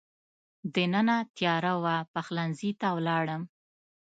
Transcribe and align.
دننه 0.75 1.17
تېاره 1.35 1.73
وه، 1.83 1.95
پخلنځي 2.13 2.71
ته 2.79 2.87
ولاړم. 2.97 3.41